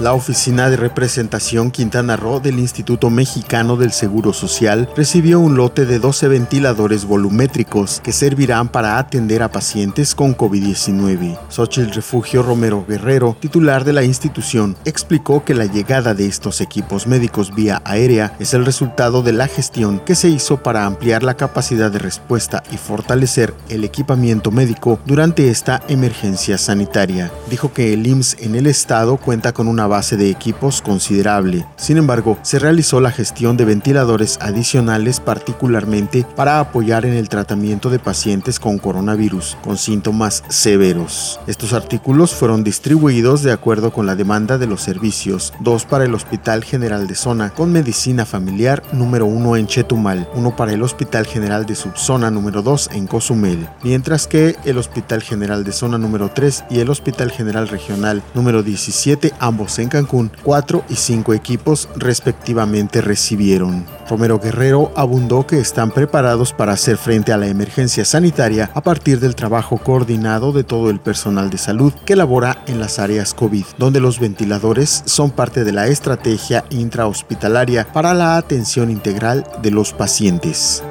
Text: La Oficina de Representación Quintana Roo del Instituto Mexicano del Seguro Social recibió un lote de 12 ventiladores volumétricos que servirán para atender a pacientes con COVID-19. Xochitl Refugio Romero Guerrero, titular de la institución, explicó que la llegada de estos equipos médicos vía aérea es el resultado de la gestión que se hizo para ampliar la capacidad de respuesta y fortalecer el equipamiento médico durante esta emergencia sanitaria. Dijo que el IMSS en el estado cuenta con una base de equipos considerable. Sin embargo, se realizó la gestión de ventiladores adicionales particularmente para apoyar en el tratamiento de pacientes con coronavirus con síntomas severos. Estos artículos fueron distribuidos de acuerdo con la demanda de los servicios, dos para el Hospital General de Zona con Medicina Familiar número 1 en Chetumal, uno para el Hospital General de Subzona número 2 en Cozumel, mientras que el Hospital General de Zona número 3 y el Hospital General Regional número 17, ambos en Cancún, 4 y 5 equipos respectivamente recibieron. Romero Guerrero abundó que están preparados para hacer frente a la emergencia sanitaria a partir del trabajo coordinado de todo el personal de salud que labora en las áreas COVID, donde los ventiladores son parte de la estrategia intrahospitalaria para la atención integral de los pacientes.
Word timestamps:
La 0.00 0.12
Oficina 0.12 0.70
de 0.70 0.76
Representación 0.76 1.70
Quintana 1.70 2.16
Roo 2.16 2.40
del 2.40 2.58
Instituto 2.58 3.10
Mexicano 3.10 3.76
del 3.76 3.92
Seguro 3.92 4.32
Social 4.32 4.88
recibió 4.96 5.38
un 5.38 5.56
lote 5.56 5.86
de 5.86 6.00
12 6.00 6.26
ventiladores 6.26 7.04
volumétricos 7.04 8.00
que 8.02 8.12
servirán 8.12 8.68
para 8.68 8.98
atender 8.98 9.44
a 9.44 9.52
pacientes 9.52 10.16
con 10.16 10.36
COVID-19. 10.36 11.38
Xochitl 11.48 11.94
Refugio 11.94 12.42
Romero 12.42 12.84
Guerrero, 12.88 13.36
titular 13.38 13.84
de 13.84 13.92
la 13.92 14.02
institución, 14.02 14.76
explicó 14.84 15.44
que 15.44 15.54
la 15.54 15.66
llegada 15.66 16.12
de 16.12 16.26
estos 16.26 16.60
equipos 16.60 17.06
médicos 17.06 17.54
vía 17.54 17.80
aérea 17.84 18.34
es 18.40 18.52
el 18.52 18.66
resultado 18.66 19.22
de 19.22 19.32
la 19.32 19.46
gestión 19.46 20.00
que 20.00 20.16
se 20.16 20.28
hizo 20.28 20.60
para 20.62 20.86
ampliar 20.86 21.22
la 21.22 21.36
capacidad 21.36 21.92
de 21.92 22.00
respuesta 22.00 22.64
y 22.72 22.78
fortalecer 22.78 23.54
el 23.68 23.84
equipamiento 23.84 24.50
médico 24.50 24.98
durante 25.06 25.50
esta 25.50 25.82
emergencia 25.86 26.58
sanitaria. 26.58 27.30
Dijo 27.48 27.72
que 27.72 27.92
el 27.92 28.06
IMSS 28.06 28.38
en 28.40 28.56
el 28.56 28.66
estado 28.66 29.18
cuenta 29.18 29.52
con 29.52 29.68
una 29.68 29.83
base 29.86 30.16
de 30.16 30.30
equipos 30.30 30.82
considerable. 30.82 31.66
Sin 31.76 31.96
embargo, 31.96 32.38
se 32.42 32.58
realizó 32.58 33.00
la 33.00 33.10
gestión 33.10 33.56
de 33.56 33.64
ventiladores 33.64 34.38
adicionales 34.40 35.20
particularmente 35.20 36.26
para 36.36 36.60
apoyar 36.60 37.04
en 37.06 37.14
el 37.14 37.28
tratamiento 37.28 37.90
de 37.90 37.98
pacientes 37.98 38.58
con 38.60 38.78
coronavirus 38.78 39.56
con 39.62 39.78
síntomas 39.78 40.44
severos. 40.48 41.40
Estos 41.46 41.72
artículos 41.72 42.34
fueron 42.34 42.64
distribuidos 42.64 43.42
de 43.42 43.52
acuerdo 43.52 43.92
con 43.92 44.06
la 44.06 44.16
demanda 44.16 44.58
de 44.58 44.66
los 44.66 44.80
servicios, 44.80 45.52
dos 45.60 45.84
para 45.84 46.04
el 46.04 46.14
Hospital 46.14 46.64
General 46.64 47.06
de 47.06 47.14
Zona 47.14 47.50
con 47.50 47.72
Medicina 47.72 48.24
Familiar 48.24 48.82
número 48.92 49.26
1 49.26 49.56
en 49.56 49.66
Chetumal, 49.66 50.28
uno 50.34 50.56
para 50.56 50.72
el 50.72 50.82
Hospital 50.82 51.26
General 51.26 51.66
de 51.66 51.74
Subzona 51.74 52.30
número 52.30 52.62
2 52.62 52.90
en 52.92 53.06
Cozumel, 53.06 53.68
mientras 53.82 54.26
que 54.26 54.56
el 54.64 54.78
Hospital 54.78 55.22
General 55.22 55.64
de 55.64 55.72
Zona 55.72 55.98
número 55.98 56.30
3 56.30 56.64
y 56.70 56.80
el 56.80 56.90
Hospital 56.90 57.30
General 57.30 57.68
Regional 57.68 58.22
número 58.34 58.62
17, 58.62 59.32
ambos 59.38 59.73
en 59.78 59.88
Cancún, 59.88 60.30
4 60.42 60.84
y 60.88 60.96
5 60.96 61.34
equipos 61.34 61.88
respectivamente 61.96 63.00
recibieron. 63.00 63.84
Romero 64.08 64.38
Guerrero 64.38 64.92
abundó 64.96 65.46
que 65.46 65.58
están 65.58 65.90
preparados 65.90 66.52
para 66.52 66.72
hacer 66.72 66.96
frente 66.96 67.32
a 67.32 67.36
la 67.36 67.46
emergencia 67.46 68.04
sanitaria 68.04 68.70
a 68.74 68.82
partir 68.82 69.20
del 69.20 69.34
trabajo 69.34 69.78
coordinado 69.78 70.52
de 70.52 70.64
todo 70.64 70.90
el 70.90 71.00
personal 71.00 71.50
de 71.50 71.58
salud 71.58 71.92
que 72.04 72.16
labora 72.16 72.62
en 72.66 72.80
las 72.80 72.98
áreas 72.98 73.34
COVID, 73.34 73.64
donde 73.78 74.00
los 74.00 74.20
ventiladores 74.20 75.02
son 75.06 75.30
parte 75.30 75.64
de 75.64 75.72
la 75.72 75.86
estrategia 75.86 76.64
intrahospitalaria 76.70 77.86
para 77.92 78.14
la 78.14 78.36
atención 78.36 78.90
integral 78.90 79.44
de 79.62 79.70
los 79.70 79.92
pacientes. 79.92 80.82